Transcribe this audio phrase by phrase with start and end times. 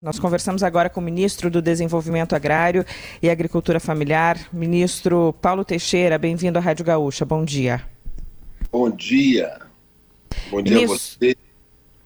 [0.00, 2.84] Nós conversamos agora com o ministro do Desenvolvimento Agrário
[3.20, 6.16] e Agricultura Familiar, ministro Paulo Teixeira.
[6.16, 7.24] Bem-vindo à Rádio Gaúcha.
[7.24, 7.84] Bom dia.
[8.70, 9.58] Bom dia.
[10.52, 10.94] Bom dia ministro...
[10.94, 11.36] a você.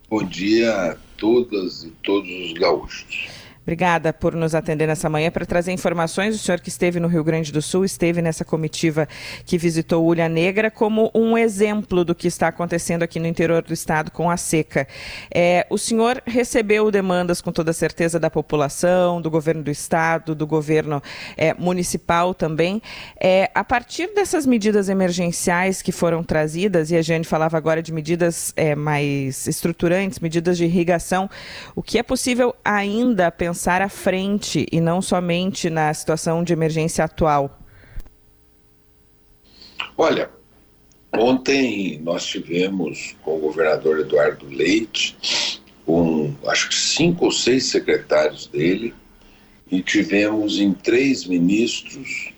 [0.08, 3.28] Bom dia a todas e todos os gaúchos.
[3.62, 6.34] Obrigada por nos atender nessa manhã para trazer informações.
[6.34, 9.08] O senhor que esteve no Rio Grande do Sul, esteve nessa comitiva
[9.46, 13.72] que visitou Ulha Negra, como um exemplo do que está acontecendo aqui no interior do
[13.72, 14.88] estado com a seca.
[15.32, 20.46] É, o senhor recebeu demandas com toda certeza da população, do governo do estado, do
[20.46, 21.00] governo
[21.36, 22.82] é, municipal também.
[23.20, 27.92] É, a partir dessas medidas emergenciais que foram trazidas, e a Jane falava agora de
[27.92, 31.30] medidas é, mais estruturantes, medidas de irrigação,
[31.76, 36.54] o que é possível ainda pensar pensar à frente e não somente na situação de
[36.54, 37.60] emergência atual?
[39.94, 40.30] Olha,
[41.12, 48.46] ontem nós tivemos com o governador Eduardo Leite, com acho que cinco ou seis secretários
[48.46, 48.94] dele,
[49.70, 52.32] e tivemos em três ministros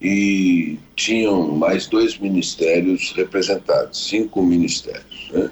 [0.00, 5.30] e tinham mais dois ministérios representados, cinco ministérios.
[5.30, 5.48] Né?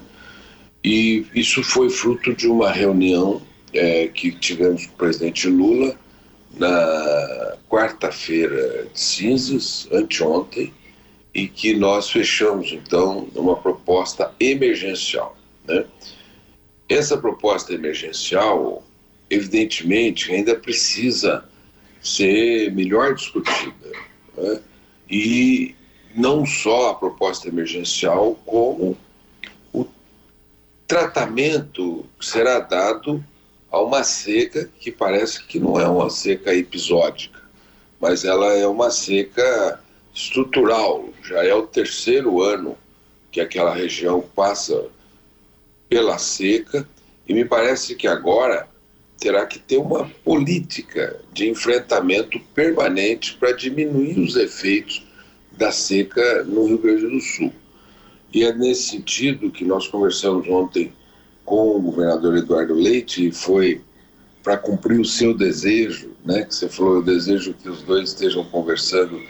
[0.83, 3.41] E isso foi fruto de uma reunião
[3.75, 5.95] é, que tivemos com o presidente Lula
[6.57, 10.73] na quarta-feira de cinzas, anteontem,
[11.33, 15.37] e que nós fechamos, então, uma proposta emergencial.
[15.67, 15.85] Né?
[16.87, 18.83] Essa proposta emergencial,
[19.29, 21.43] evidentemente, ainda precisa
[22.01, 23.91] ser melhor discutida.
[24.37, 24.61] Né?
[25.11, 25.75] E
[26.15, 28.97] não só a proposta emergencial, como
[29.73, 29.85] o
[30.87, 33.21] tratamento que será dado
[33.75, 37.41] a uma seca que parece que não é uma seca episódica,
[37.99, 39.81] mas ela é uma seca
[40.13, 41.09] estrutural.
[41.21, 42.77] Já é o terceiro ano
[43.29, 44.85] que aquela região passa
[45.89, 46.87] pela seca
[47.27, 48.65] e me parece que agora
[49.19, 55.05] terá que ter uma política de enfrentamento permanente para diminuir os efeitos
[55.51, 57.51] da seca no Rio Grande do Sul.
[58.33, 60.93] E é nesse sentido que nós conversamos ontem
[61.45, 63.81] com o governador Eduardo Leite e foi
[64.43, 66.43] para cumprir o seu desejo, né?
[66.43, 69.21] Que você falou, eu desejo que os dois estejam conversando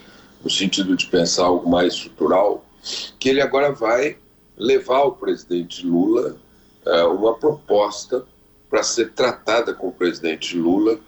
[0.44, 2.66] no sentido de pensar algo mais estrutural,
[3.20, 4.18] que ele agora vai
[4.58, 6.38] levar ao presidente Lula
[6.86, 8.26] uh, uma proposta
[8.70, 11.00] para ser tratada com o presidente Lula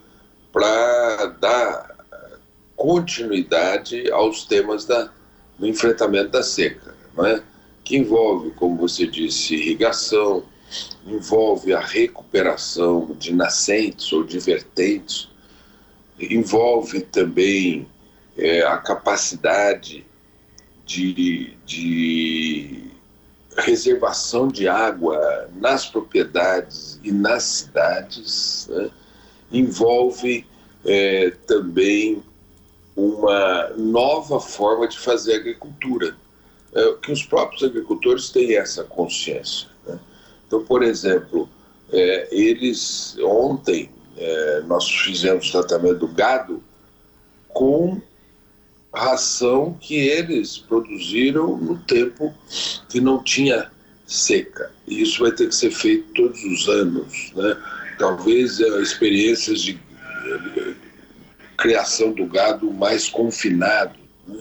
[0.51, 1.97] para dar
[2.75, 5.09] continuidade aos temas da,
[5.57, 7.43] do enfrentamento da seca, não é?
[7.83, 10.43] que envolve, como você disse, irrigação,
[11.05, 15.29] envolve a recuperação de nascentes ou de vertentes,
[16.19, 17.87] envolve também
[18.37, 20.05] é, a capacidade
[20.85, 22.91] de, de
[23.57, 28.89] reservação de água nas propriedades e nas cidades, né?
[29.51, 30.45] envolve
[30.85, 32.23] é, também
[32.95, 36.15] uma nova forma de fazer agricultura,
[36.73, 39.69] é, que os próprios agricultores têm essa consciência.
[40.47, 41.49] Então, por exemplo,
[41.91, 46.63] é, eles ontem é, nós fizemos tratamento do gado
[47.49, 48.01] com
[48.93, 52.33] ração que eles produziram no tempo
[52.89, 53.69] que não tinha
[54.07, 54.71] seca.
[54.87, 57.57] E isso vai ter que ser feito todos os anos, né?
[57.99, 59.79] Talvez é, experiências de
[61.57, 63.99] criação do gado mais confinado.
[64.27, 64.39] Né?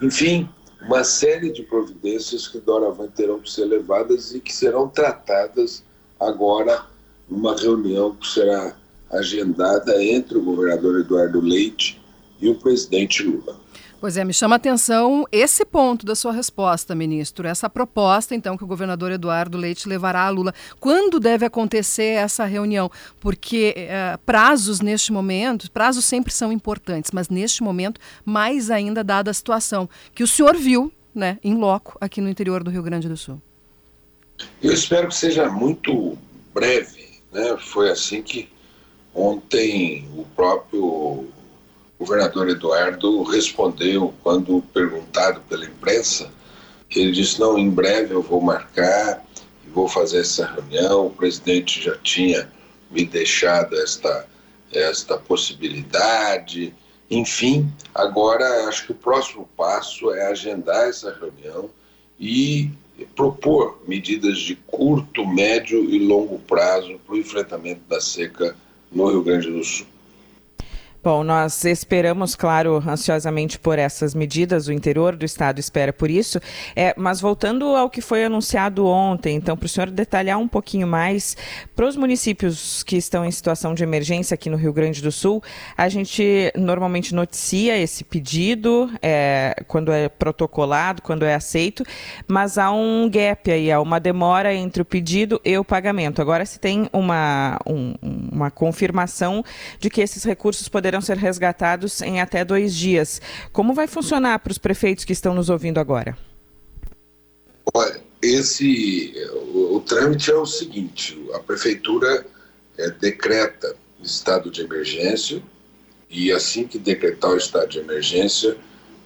[0.00, 0.48] Enfim,
[0.86, 5.82] uma série de providências que doravante terão que ser levadas e que serão tratadas
[6.20, 6.84] agora
[7.28, 8.76] numa reunião que será
[9.10, 12.00] agendada entre o governador Eduardo Leite
[12.40, 13.63] e o presidente Lula.
[14.04, 17.48] Pois é, me chama a atenção esse ponto da sua resposta, ministro.
[17.48, 20.52] Essa proposta, então, que o governador Eduardo Leite levará a Lula.
[20.78, 22.90] Quando deve acontecer essa reunião?
[23.18, 29.30] Porque é, prazos neste momento, prazos sempre são importantes, mas neste momento, mais ainda dada
[29.30, 33.08] a situação que o senhor viu, né, em loco, aqui no interior do Rio Grande
[33.08, 33.40] do Sul.
[34.62, 36.18] Eu espero que seja muito
[36.52, 37.22] breve.
[37.32, 37.56] Né?
[37.56, 38.50] Foi assim que
[39.14, 41.26] ontem o próprio
[42.04, 46.30] governador Eduardo respondeu quando perguntado pela imprensa,
[46.94, 49.24] ele disse: não, em breve eu vou marcar
[49.66, 51.06] e vou fazer essa reunião.
[51.06, 52.52] O presidente já tinha
[52.90, 54.28] me deixado esta,
[54.70, 56.74] esta possibilidade.
[57.10, 61.70] Enfim, agora acho que o próximo passo é agendar essa reunião
[62.20, 62.70] e
[63.16, 68.54] propor medidas de curto, médio e longo prazo para o enfrentamento da seca
[68.92, 69.86] no Rio Grande do Sul.
[71.04, 76.40] Bom, nós esperamos, claro, ansiosamente por essas medidas, o interior do estado espera por isso,
[76.74, 80.86] é, mas voltando ao que foi anunciado ontem, então, para o senhor detalhar um pouquinho
[80.86, 81.36] mais,
[81.76, 85.42] para os municípios que estão em situação de emergência aqui no Rio Grande do Sul,
[85.76, 91.84] a gente normalmente noticia esse pedido é, quando é protocolado, quando é aceito,
[92.26, 96.22] mas há um gap aí, há uma demora entre o pedido e o pagamento.
[96.22, 97.94] Agora se tem uma, um,
[98.32, 99.44] uma confirmação
[99.78, 103.20] de que esses recursos poderão poderão ser resgatados em até dois dias.
[103.52, 106.16] Como vai funcionar para os prefeitos que estão nos ouvindo agora?
[107.72, 109.12] Olha, esse,
[109.52, 112.24] o, o trâmite é o seguinte: a prefeitura
[112.78, 115.42] é, decreta estado de emergência
[116.10, 118.56] e assim que decretar o estado de emergência,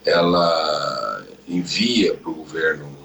[0.04, 2.98] ela envia para o governo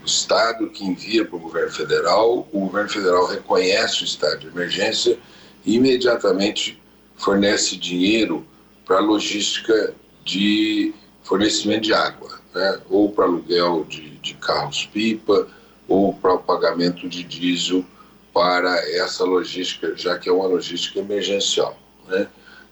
[0.00, 4.46] do estado, que envia para o governo federal, o governo federal reconhece o estado de
[4.46, 5.18] emergência
[5.66, 6.81] e imediatamente
[7.22, 8.44] fornece dinheiro
[8.84, 10.92] para logística de
[11.22, 12.80] fornecimento de água, né?
[12.90, 15.48] ou para aluguel de, de carros-pipa,
[15.88, 17.84] ou para o pagamento de diesel
[18.32, 21.78] para essa logística, já que é uma logística emergencial.
[22.08, 22.26] Né?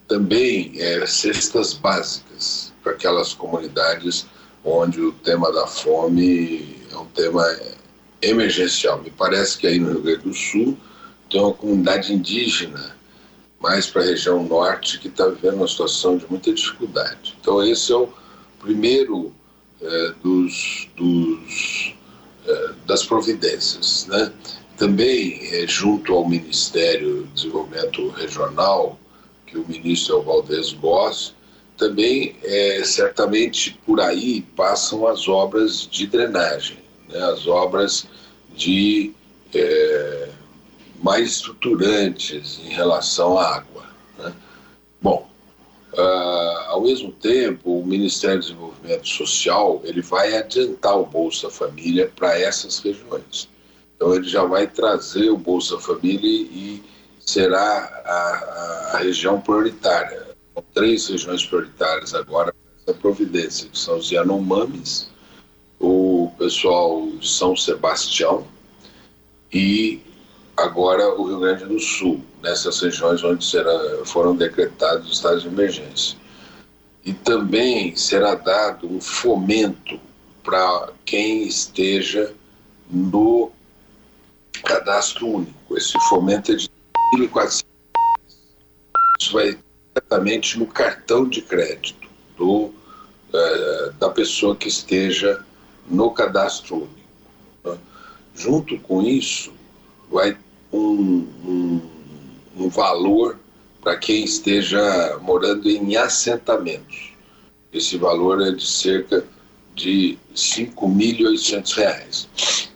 [0.08, 4.26] Também é, cestas básicas para aquelas comunidades
[4.64, 7.44] onde o tema da fome é um tema
[8.20, 9.00] emergencial.
[9.00, 10.76] Me parece que aí no Rio Grande do Sul
[11.30, 12.99] tem uma comunidade indígena
[13.60, 17.36] mais para a região norte, que está vivendo uma situação de muita dificuldade.
[17.40, 18.08] Então, esse é o
[18.58, 19.32] primeiro
[19.80, 21.94] é, dos, dos
[22.46, 24.06] é, das providências.
[24.06, 24.32] Né?
[24.76, 28.98] Também, é, junto ao Ministério do Desenvolvimento Regional,
[29.46, 31.34] que o ministro é o Valdez Goss,
[31.76, 36.78] também, é, certamente, por aí passam as obras de drenagem,
[37.08, 37.22] né?
[37.24, 38.06] as obras
[38.54, 39.12] de
[39.54, 40.29] é,
[41.02, 43.84] mais estruturantes em relação à água.
[44.18, 44.32] Né?
[45.00, 45.28] Bom,
[45.94, 52.12] uh, ao mesmo tempo, o Ministério do Desenvolvimento Social ele vai adiantar o Bolsa Família
[52.14, 53.48] para essas regiões.
[53.96, 56.82] Então, ele já vai trazer o Bolsa Família e
[57.20, 60.28] será a, a região prioritária.
[60.54, 65.08] São três regiões prioritárias agora essa providência, que são os Yanomamis,
[65.78, 68.46] o pessoal São Sebastião
[69.52, 70.00] e
[70.56, 76.18] agora o Rio Grande do Sul, nessas regiões onde será, foram decretados estados de emergência.
[77.04, 79.98] E também será dado um fomento
[80.42, 82.34] para quem esteja
[82.90, 83.50] no
[84.64, 85.76] cadastro único.
[85.76, 86.68] Esse fomento é de
[87.16, 87.64] 1.400
[89.20, 89.58] Isso vai
[89.94, 95.44] diretamente no cartão de crédito do, uh, da pessoa que esteja
[95.88, 97.80] no cadastro único.
[98.34, 99.52] Junto com isso,
[100.10, 100.36] vai
[100.72, 101.80] um, um,
[102.56, 103.38] um valor
[103.80, 107.12] para quem esteja morando em assentamentos.
[107.72, 109.24] Esse valor é de cerca
[109.74, 112.26] de R$ 5.800.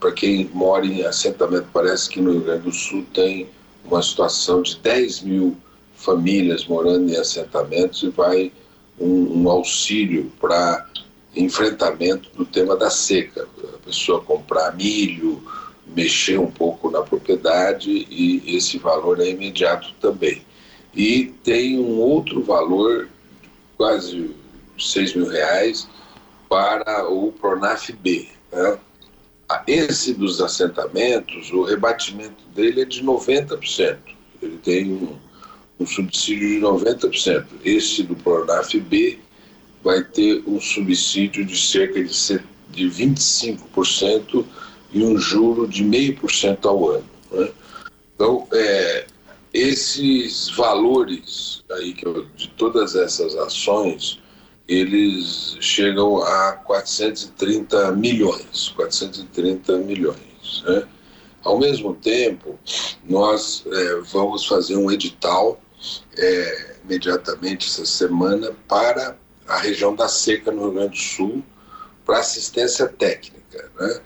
[0.00, 3.48] Para quem mora em assentamento, parece que no Rio Grande do Sul tem
[3.84, 5.56] uma situação de 10 mil
[5.96, 8.52] famílias morando em assentamentos e vai
[8.98, 10.86] um, um auxílio para
[11.34, 13.48] enfrentamento do tema da seca.
[13.74, 15.42] A pessoa comprar milho,
[15.94, 20.42] mexer um pouco na propriedade e esse valor é imediato também.
[20.94, 23.08] E tem um outro valor,
[23.76, 24.30] quase
[24.78, 25.88] 6 mil reais,
[26.48, 28.28] para o Pronaf B.
[28.52, 28.78] Né?
[29.66, 33.98] Esse dos assentamentos, o rebatimento dele é de 90%.
[34.42, 35.16] Ele tem um,
[35.80, 37.46] um subsídio de 90%.
[37.64, 39.18] Esse do Pronaf B
[39.82, 44.44] vai ter um subsídio de cerca de, de 25%
[44.94, 47.04] e um juro de meio por cento ao ano.
[47.32, 47.50] Né?
[48.14, 49.06] Então, é,
[49.52, 54.20] esses valores aí que eu, de todas essas ações,
[54.68, 60.62] eles chegam a 430 milhões, 430 milhões.
[60.64, 60.84] Né?
[61.42, 62.58] Ao mesmo tempo,
[63.04, 65.60] nós é, vamos fazer um edital
[66.16, 71.44] é, imediatamente essa semana para a região da seca no Rio Grande do Sul
[72.06, 74.00] para assistência técnica, né?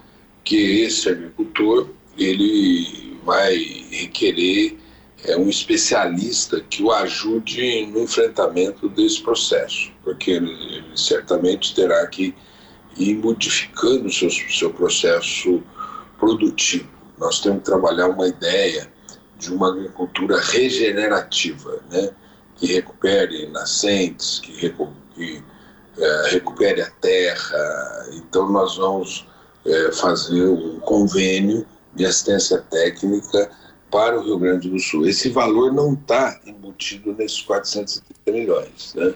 [0.49, 3.55] Que esse agricultor ele vai
[3.90, 4.78] requerer
[5.26, 12.07] é, um especialista que o ajude no enfrentamento desse processo, porque ele, ele certamente terá
[12.07, 12.35] que
[12.97, 15.62] ir modificando o seu, seu processo
[16.19, 16.88] produtivo.
[17.19, 18.90] Nós temos que trabalhar uma ideia
[19.38, 22.11] de uma agricultura regenerativa, né?
[22.57, 25.43] que recupere nascentes, que, recu que
[25.99, 28.09] é, recupere a terra.
[28.14, 29.28] Então, nós vamos
[29.69, 33.51] é, fazer um convênio de assistência técnica
[33.91, 35.07] para o Rio Grande do Sul.
[35.07, 38.95] Esse valor não está embutido nesses 430 milhões.
[38.95, 39.15] Né?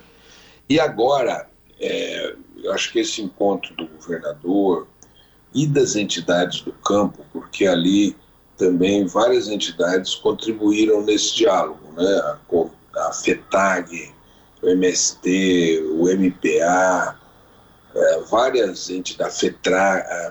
[0.68, 1.48] E agora,
[1.80, 4.86] é, eu acho que esse encontro do governador
[5.54, 8.16] e das entidades do campo, porque ali
[8.56, 12.04] também várias entidades contribuíram nesse diálogo, né?
[12.04, 14.12] a, a FETAG,
[14.62, 17.18] o MST, o MPA,
[17.94, 20.30] é, várias entidades, a FETRAG, a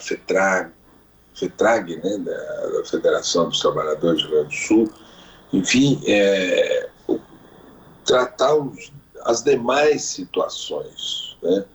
[1.36, 4.92] FETRAG, né, da, Federação dos Trabalhadores do Rio Grande do Sul,
[5.54, 6.90] enfim, é,
[8.06, 8.92] tratar os,
[9.24, 11.66] as demais situações né,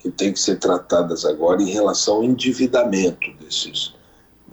[0.00, 3.94] que têm que ser tratadas agora em relação ao endividamento desses,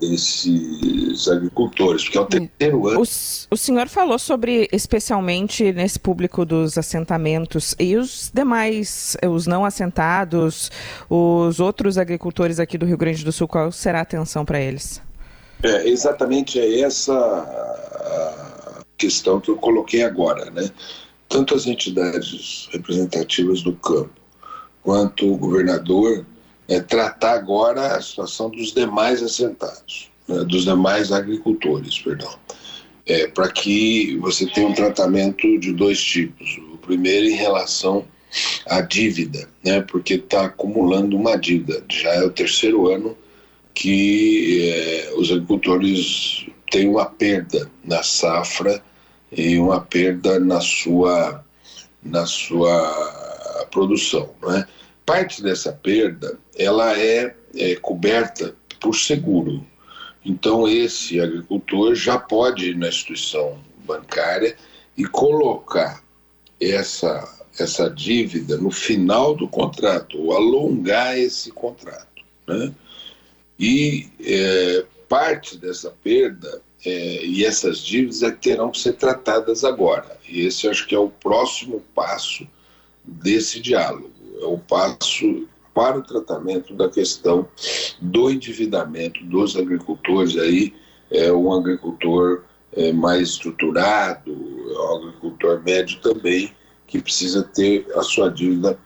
[0.00, 3.00] desses agricultores, porque é o terceiro ano.
[3.00, 9.64] O, o, senhor falou sobre, especialmente nesse público dos assentamentos e os demais, os não
[9.64, 10.70] assentados,
[11.08, 15.00] os outros agricultores aqui do Rio Grande do Sul, qual será a atenção para eles?
[15.62, 17.14] É, exatamente é essa
[18.98, 20.70] questão que eu coloquei agora, né?
[21.28, 24.10] Tanto as entidades representativas do campo
[24.82, 26.24] quanto o governador
[26.68, 32.34] é, tratar agora a situação dos demais assentados, né, dos demais agricultores, perdão,
[33.06, 36.58] é, para que você tenha um tratamento de dois tipos.
[36.72, 38.04] O primeiro em relação
[38.66, 41.84] à dívida, né, porque está acumulando uma dívida.
[41.90, 43.16] Já é o terceiro ano
[43.74, 48.82] que é, os agricultores têm uma perda na safra
[49.30, 51.44] e uma perda na sua,
[52.02, 54.66] na sua produção, não é?
[55.04, 59.66] Parte dessa perda ela é, é coberta por seguro.
[60.24, 64.56] Então esse agricultor já pode ir na instituição bancária
[64.96, 66.02] e colocar
[66.60, 72.74] essa essa dívida no final do contrato ou alongar esse contrato, né?
[73.56, 80.18] E é, parte dessa perda é, e essas dívidas é terão que ser tratadas agora.
[80.28, 82.44] E esse acho que é o próximo passo
[83.04, 87.48] desse diálogo é o passo para o tratamento da questão
[88.00, 90.72] do endividamento dos agricultores aí
[91.10, 96.52] é um agricultor é, mais estruturado, é um agricultor médio também
[96.86, 98.78] que precisa ter a sua dívida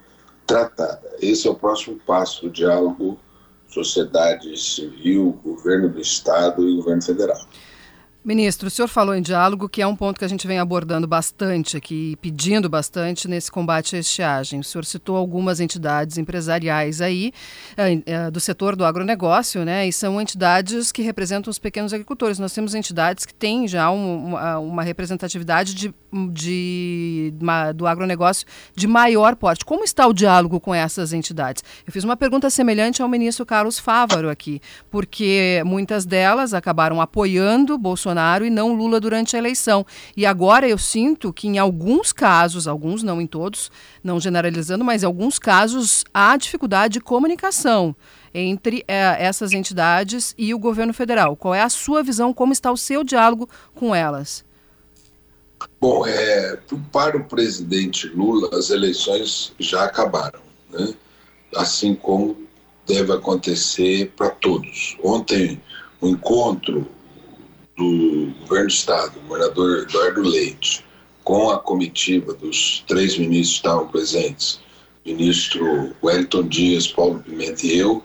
[0.45, 1.15] tratada.
[1.21, 3.19] Esse é o próximo passo do diálogo
[3.67, 7.39] sociedade civil, governo do estado e governo federal.
[8.21, 11.07] Ministro, o senhor falou em diálogo, que é um ponto que a gente vem abordando
[11.07, 14.59] bastante aqui, pedindo bastante nesse combate à estiagem.
[14.59, 17.31] O senhor citou algumas entidades empresariais aí,
[17.77, 19.87] eh, eh, do setor do agronegócio, né?
[19.87, 22.39] E são entidades que representam os pequenos agricultores.
[22.39, 25.93] Nós temos entidades que têm já um, uma, representatividade de,
[26.33, 28.45] de, uma, do agronegócio
[28.75, 29.63] de maior porte.
[29.63, 31.63] Como está o diálogo com essas entidades?
[31.87, 34.61] Eu fiz uma pergunta semelhante ao ministro Carlos Fávaro aqui,
[34.91, 39.85] porque muitas delas acabaram apoiando Bolsonaro Bolsonaro e não Lula durante a eleição.
[40.15, 43.71] E agora eu sinto que em alguns casos, alguns não em todos,
[44.03, 47.95] não generalizando, mas em alguns casos há dificuldade de comunicação
[48.33, 51.35] entre é, essas entidades e o governo federal.
[51.35, 52.33] Qual é a sua visão?
[52.33, 54.43] Como está o seu diálogo com elas?
[55.79, 56.57] Bom, é,
[56.91, 60.39] para o presidente Lula, as eleições já acabaram,
[60.71, 60.93] né?
[61.55, 62.37] assim como
[62.87, 64.97] deve acontecer para todos.
[65.03, 65.61] Ontem,
[65.99, 66.87] o um encontro
[67.79, 70.85] do governo do estado, o governador Eduardo Leite,
[71.23, 74.59] com a comitiva dos três ministros que estavam presentes,
[75.05, 78.03] ministro Wellington Dias, Paulo Pimenta e eu,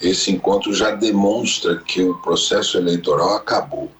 [0.00, 3.90] esse encontro já demonstra que o processo eleitoral acabou.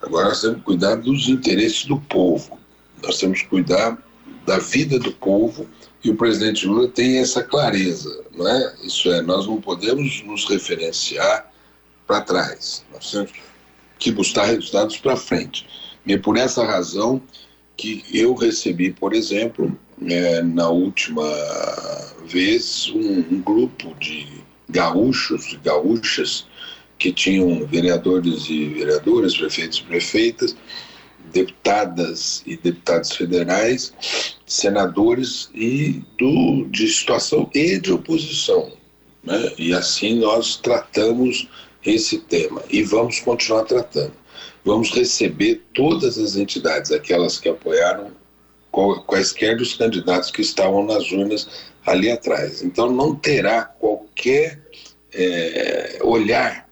[0.00, 2.58] Agora nós temos que cuidar dos interesses do povo,
[3.02, 3.98] nós temos que cuidar
[4.46, 5.68] da vida do povo
[6.02, 8.74] e o presidente Lula tem essa clareza, não é?
[8.82, 11.52] Isso é, nós não podemos nos referenciar
[12.06, 12.84] para trás.
[12.92, 13.51] Nós temos que
[14.10, 15.66] buscar resultados para frente.
[16.06, 17.22] E é por essa razão
[17.76, 21.24] que eu recebi, por exemplo, é, na última
[22.26, 24.26] vez, um, um grupo de
[24.68, 26.46] gaúchos e gaúchas
[26.98, 30.56] que tinham vereadores e vereadoras, prefeitos e prefeitas,
[31.32, 33.92] deputadas e deputados federais,
[34.46, 38.72] senadores e do, de situação e de oposição.
[39.24, 39.52] Né?
[39.58, 41.48] E assim nós tratamos
[41.84, 44.12] esse tema e vamos continuar tratando.
[44.64, 48.12] Vamos receber todas as entidades, aquelas que apoiaram
[49.06, 51.48] quaisquer dos candidatos que estavam nas urnas
[51.84, 52.62] ali atrás.
[52.62, 54.60] Então não terá qualquer
[55.12, 56.68] é, olhar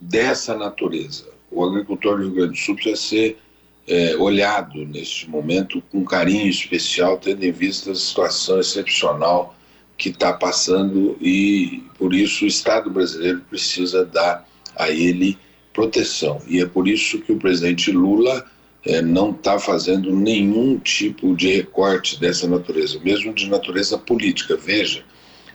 [0.00, 1.26] dessa natureza.
[1.50, 3.38] O agricultor do Rio Grande do Sul precisa ser
[3.86, 9.54] é, olhado neste momento com carinho especial, tendo em vista a situação excepcional
[9.98, 15.38] que está passando e por isso o Estado brasileiro precisa dar a ele
[15.72, 16.40] proteção.
[16.46, 18.44] E é por isso que o presidente Lula
[18.84, 24.56] é, não está fazendo nenhum tipo de recorte dessa natureza, mesmo de natureza política.
[24.56, 25.04] Veja,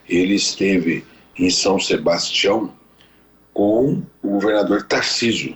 [0.07, 1.03] ele esteve
[1.38, 2.74] em São Sebastião
[3.53, 5.55] com o governador Tarcísio,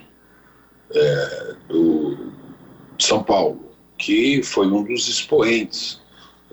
[0.93, 2.31] é, do,
[2.99, 6.01] São Paulo, que foi um dos expoentes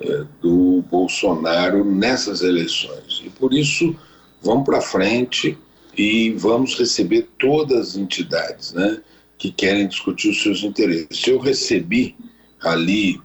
[0.01, 3.23] é, do Bolsonaro nessas eleições.
[3.25, 3.97] E por isso,
[4.43, 5.59] vamos para frente
[5.99, 9.03] e vamos receber todas as entidades, né?
[9.37, 11.27] que querem discutir os seus interesses.
[11.27, 12.15] Eu recebi
[12.61, 13.21] ali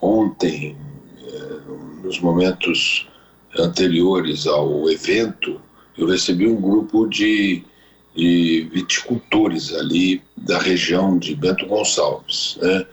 [0.00, 0.76] ontem,
[1.26, 1.60] eh,
[2.04, 3.08] nos momentos
[3.58, 5.60] anteriores ao evento,
[5.96, 7.62] eu recebi um grupo de,
[8.14, 12.86] de viticultores ali da região de Bento Gonçalves, né?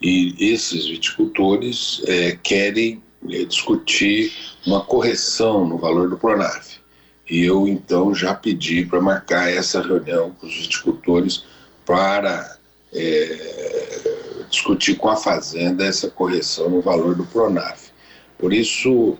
[0.00, 4.30] E esses viticultores é, querem é, discutir
[4.66, 6.78] uma correção no valor do Pronaf.
[7.28, 11.44] E eu então já pedi para marcar essa reunião com os viticultores
[11.84, 12.56] para
[12.92, 17.90] é, discutir com a Fazenda essa correção no valor do Pronaf.
[18.38, 19.16] Por isso,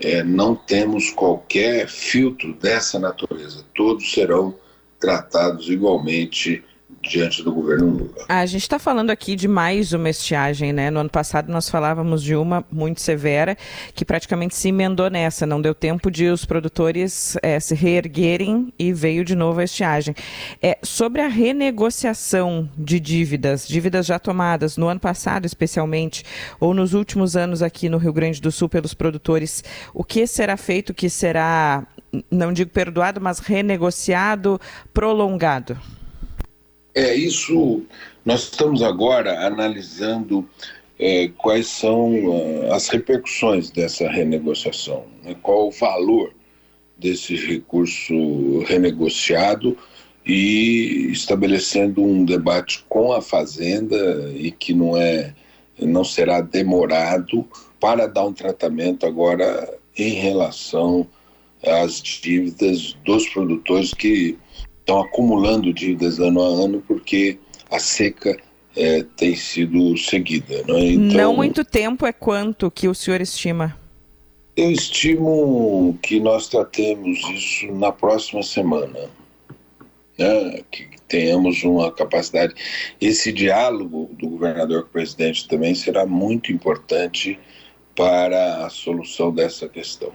[0.00, 3.64] é, não temos qualquer filtro dessa natureza.
[3.74, 4.54] Todos serão
[5.00, 6.62] tratados igualmente
[7.08, 8.24] diante do governo Lula.
[8.28, 10.90] A gente está falando aqui de mais uma estiagem, né?
[10.90, 13.56] No ano passado nós falávamos de uma muito severa
[13.94, 18.92] que praticamente se emendou nessa, não deu tempo de os produtores é, se reerguerem e
[18.92, 20.14] veio de novo a estiagem.
[20.62, 26.24] É, sobre a renegociação de dívidas, dívidas já tomadas no ano passado especialmente,
[26.60, 29.62] ou nos últimos anos aqui no Rio Grande do Sul pelos produtores,
[29.94, 31.86] o que será feito que será,
[32.30, 34.60] não digo perdoado, mas renegociado,
[34.92, 35.78] prolongado?
[36.96, 37.82] É, isso
[38.24, 40.48] nós estamos agora analisando
[40.98, 45.36] é, quais são uh, as repercussões dessa renegociação, né?
[45.42, 46.32] qual o valor
[46.96, 48.14] desse recurso
[48.66, 49.76] renegociado
[50.24, 55.34] e estabelecendo um debate com a Fazenda e que não é
[55.78, 57.46] não será demorado
[57.78, 61.06] para dar um tratamento agora em relação
[61.62, 64.38] às dívidas dos produtores que
[64.86, 67.36] estão acumulando dívidas ano a ano porque
[67.68, 68.36] a seca
[68.76, 70.62] é, tem sido seguida.
[70.68, 70.86] Não, é?
[70.90, 73.76] então, não muito tempo é quanto que o senhor estima?
[74.56, 79.10] Eu estimo que nós tratemos isso na próxima semana.
[80.16, 80.62] Né?
[80.70, 82.54] Que tenhamos uma capacidade.
[83.00, 87.38] Esse diálogo do governador com o presidente também será muito importante
[87.94, 90.12] para a solução dessa questão.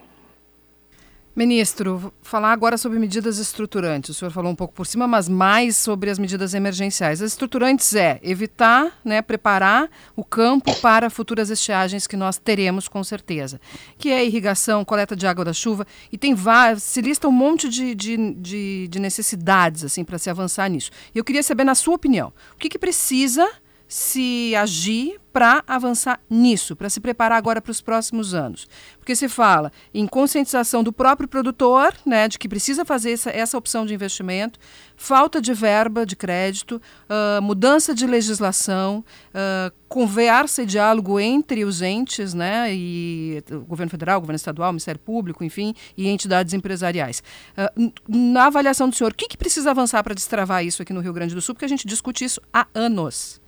[1.33, 4.09] Ministro, falar agora sobre medidas estruturantes.
[4.09, 7.21] O senhor falou um pouco por cima, mas mais sobre as medidas emergenciais.
[7.21, 13.01] As estruturantes é evitar, né, preparar o campo para futuras estiagens que nós teremos com
[13.01, 13.61] certeza,
[13.97, 17.69] que é irrigação, coleta de água da chuva e tem várias, se lista um monte
[17.69, 20.91] de, de, de, de necessidades assim para se avançar nisso.
[21.15, 23.49] Eu queria saber, na sua opinião, o que, que precisa
[23.91, 28.65] se agir para avançar nisso, para se preparar agora para os próximos anos?
[28.97, 33.57] Porque se fala em conscientização do próprio produtor, né, de que precisa fazer essa, essa
[33.57, 34.57] opção de investimento,
[34.95, 39.03] falta de verba de crédito, uh, mudança de legislação,
[39.35, 44.69] uh, conversa e diálogo entre os entes, né, e o governo federal, o governo estadual,
[44.69, 47.21] o Ministério Público, enfim, e entidades empresariais.
[47.57, 51.01] Uh, na avaliação do senhor, o que, que precisa avançar para destravar isso aqui no
[51.01, 51.53] Rio Grande do Sul?
[51.53, 53.41] Porque a gente discute isso há anos.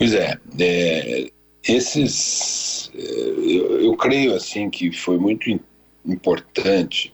[0.00, 1.30] Pois é, é
[1.68, 5.60] esses, é, eu, eu, creio assim que foi muito
[6.06, 7.12] importante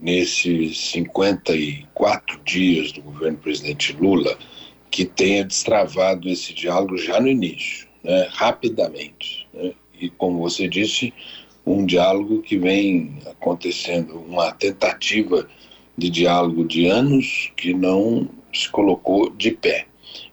[0.00, 4.36] nesses 54 dias do governo presidente Lula
[4.90, 9.46] que tenha destravado esse diálogo já no início, né, rapidamente.
[9.54, 11.14] Né, e como você disse,
[11.64, 15.48] um diálogo que vem acontecendo, uma tentativa
[15.96, 19.86] de diálogo de anos que não se colocou de pé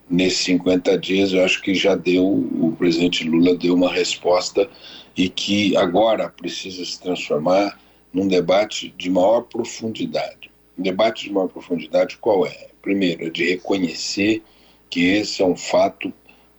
[0.09, 4.69] nesses 50 dias, eu acho que já deu, o presidente Lula deu uma resposta
[5.17, 7.79] e que agora precisa se transformar
[8.13, 10.51] num debate de maior profundidade.
[10.77, 12.67] Um debate de maior profundidade qual é?
[12.81, 14.43] Primeiro, é de reconhecer
[14.89, 16.13] que esse é um fato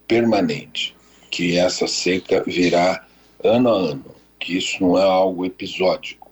[0.09, 0.96] permanente,
[1.30, 3.06] que essa seca virá
[3.42, 6.30] ano a ano, que isso não é algo episódico,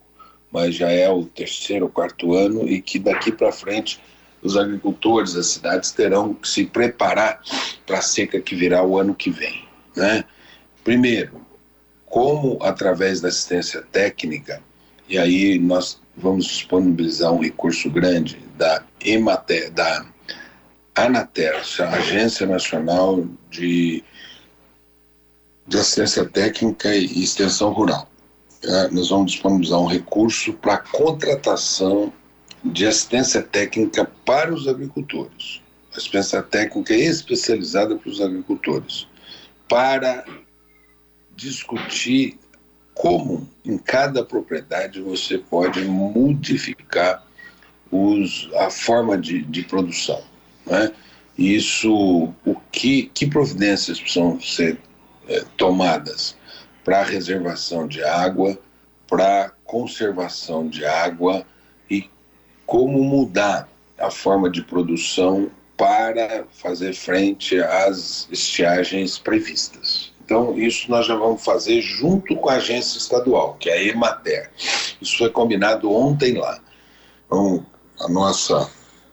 [0.50, 4.00] mas já é o terceiro quarto ano e que daqui para frente
[4.44, 7.40] os agricultores das cidades terão que se preparar
[7.86, 9.66] para a seca que virá o ano que vem.
[9.96, 10.22] Né?
[10.84, 11.40] Primeiro,
[12.04, 14.62] como através da assistência técnica,
[15.08, 20.06] e aí nós vamos disponibilizar um recurso grande da Emater, da
[20.94, 24.04] Anater, a Agência Nacional de,
[25.66, 28.08] de Assistência Técnica e Extensão Rural.
[28.62, 32.12] É, nós vamos disponibilizar um recurso para contratação
[32.64, 35.60] de assistência técnica para os agricultores.
[35.94, 39.06] Assistência técnica especializada para os agricultores,
[39.68, 40.24] para
[41.36, 42.38] discutir
[42.94, 47.24] como em cada propriedade você pode modificar
[47.90, 50.22] os, a forma de, de produção.
[50.66, 50.92] Né?
[51.36, 54.78] Isso, o que, que providências precisam ser
[55.28, 56.36] é, tomadas
[56.84, 58.58] para reservação de água,
[59.08, 61.44] para conservação de água
[62.66, 70.12] como mudar a forma de produção para fazer frente às estiagens previstas.
[70.24, 74.50] Então, isso nós já vamos fazer junto com a agência estadual, que é a Emater.
[75.00, 76.58] Isso foi combinado ontem lá.
[77.26, 77.66] Então,
[78.00, 78.70] a nossa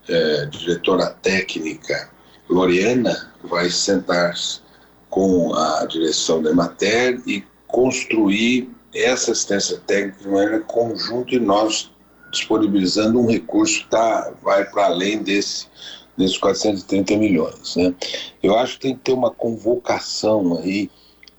[0.08, 2.10] é, diretora técnica,
[2.50, 4.34] Loriana, vai sentar
[5.10, 11.92] com a direção da Emater e construir essa assistência técnica de maneira conjunta e nós
[12.32, 15.68] disponibilizando um recurso que tá, vai para além desse,
[16.18, 17.76] desses 430 milhões.
[17.76, 17.94] Né?
[18.42, 20.90] Eu acho que tem que ter uma convocação aí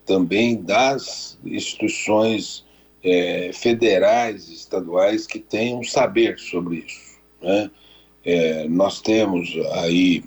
[0.07, 2.65] também das instituições
[3.03, 7.19] é, federais e estaduais que tenham saber sobre isso.
[7.41, 7.71] Né?
[8.25, 10.23] É, nós temos aí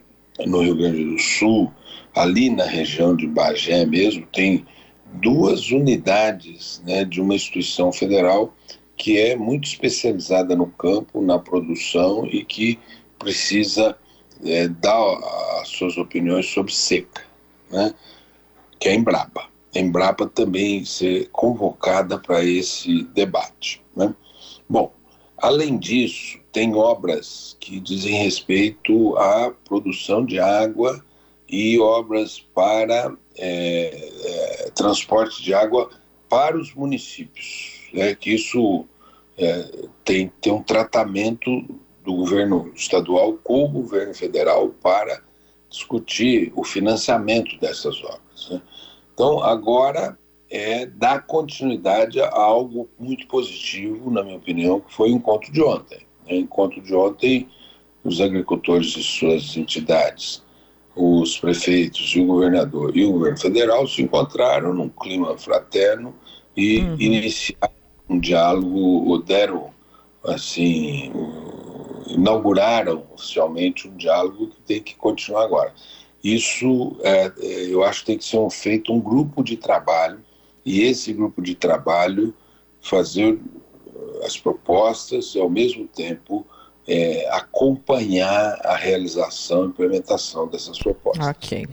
[0.46, 1.72] no Rio Grande do Sul,
[2.14, 4.66] ali na região de Bagé mesmo, tem
[5.14, 8.54] duas unidades né, de uma instituição federal
[8.98, 12.80] que é muito especializada no campo, na produção e que
[13.20, 13.98] precisa
[14.44, 15.18] é, dar
[15.62, 17.24] as suas opiniões sobre seca,
[17.70, 17.94] né,
[18.80, 19.50] que é a Embrapa.
[19.76, 23.82] A Embrapa também ser convocada para esse debate.
[23.96, 24.14] Né?
[24.70, 24.94] Bom,
[25.38, 31.04] além disso, tem obras que dizem respeito à produção de água
[31.50, 35.90] e obras para é, é, transporte de água
[36.30, 37.75] para os municípios.
[37.96, 38.86] Né, que isso
[39.38, 41.50] é, tem, tem um tratamento
[42.04, 45.22] do governo estadual com o governo federal para
[45.70, 48.50] discutir o financiamento dessas obras.
[48.52, 48.62] Né?
[49.14, 50.18] Então, agora
[50.52, 55.64] é dar continuidade a algo muito positivo, na minha opinião, que foi o encontro de
[55.64, 56.06] ontem.
[56.28, 56.36] Né?
[56.36, 57.50] encontro de ontem,
[58.04, 60.44] os agricultores e suas entidades
[60.96, 66.16] os prefeitos e o governador e o governo federal se encontraram num clima fraterno
[66.56, 66.96] e uhum.
[66.98, 67.75] iniciaram
[68.10, 69.72] um diálogo, deram,
[70.24, 71.12] assim,
[72.08, 75.74] inauguraram oficialmente um diálogo que tem que continuar agora.
[76.24, 80.20] Isso, é, é, eu acho que tem que ser feito um grupo de trabalho
[80.66, 82.34] e esse grupo de trabalho
[82.82, 83.40] fazer
[84.24, 86.46] as propostas e, ao mesmo tempo,
[86.88, 91.28] é, acompanhar a realização e implementação dessas propostas.
[91.28, 91.68] Ok.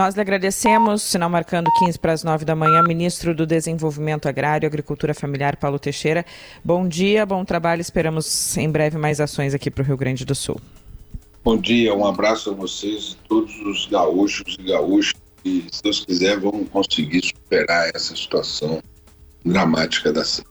[0.00, 4.64] Nós lhe agradecemos, sinal marcando 15 para as 9 da manhã, ministro do Desenvolvimento Agrário
[4.64, 6.24] e Agricultura Familiar, Paulo Teixeira.
[6.64, 10.34] Bom dia, bom trabalho, esperamos em breve mais ações aqui para o Rio Grande do
[10.34, 10.58] Sul.
[11.44, 16.40] Bom dia, um abraço a vocês, todos os gaúchos e gaúchas, e se Deus quiser
[16.40, 18.82] vamos conseguir superar essa situação
[19.44, 20.49] dramática da cidade.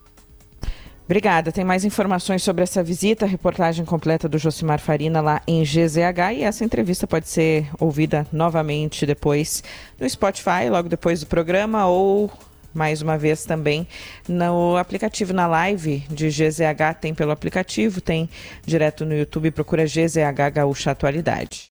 [1.10, 1.52] Obrigada.
[1.52, 6.44] Tem mais informações sobre essa visita, reportagem completa do Josimar Farina lá em GZH e
[6.44, 9.64] essa entrevista pode ser ouvida novamente depois
[10.00, 12.32] no Spotify, logo depois do programa ou
[12.72, 13.88] mais uma vez também
[14.28, 18.30] no aplicativo, na live de GZH, tem pelo aplicativo, tem
[18.64, 21.68] direto no YouTube, procura GZH Gaúcha Atualidade.